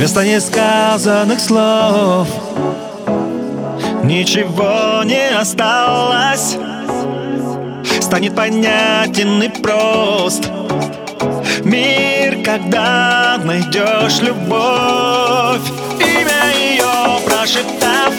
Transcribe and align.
Вместо 0.00 0.24
несказанных 0.24 1.38
слов 1.38 2.26
Ничего 4.02 5.02
не 5.04 5.28
осталось. 5.28 6.56
Станет 8.00 8.34
понятен 8.34 9.42
и 9.42 9.50
прост 9.50 10.50
Мир, 11.64 12.42
когда 12.42 13.38
найдешь 13.44 14.22
любовь. 14.22 15.68
Имя 15.98 16.50
ее 16.58 17.20
прошептав 17.26 18.14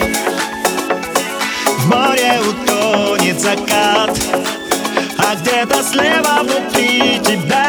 В 1.78 1.88
море 1.88 2.38
утонет 2.48 3.40
закат 3.40 4.16
А 5.18 5.34
где-то 5.34 5.82
слева 5.82 6.42
внутри 6.44 7.18
тебя 7.18 7.61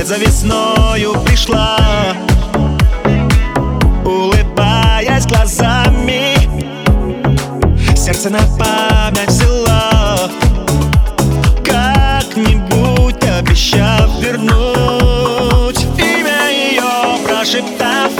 Вслед 0.00 0.08
за 0.08 0.24
весною 0.24 1.12
пришла 1.26 1.76
Улыбаясь 4.02 5.26
глазами. 5.26 6.36
Сердце 7.94 8.30
на 8.30 8.38
память 8.58 9.28
взяла 9.28 10.30
Как-нибудь 11.62 13.22
обещав 13.24 14.08
вернуть 14.20 15.84
Имя 15.98 16.48
ее 16.50 17.18
прошептав 17.26 18.10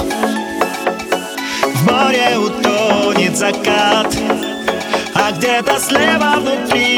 В 1.62 1.90
море 1.90 2.36
утонет 2.36 3.38
закат 3.38 4.14
А 5.14 5.32
где-то 5.32 5.80
слева 5.80 6.40
внутри 6.40 6.89